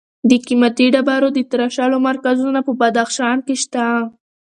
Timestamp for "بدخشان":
2.81-3.37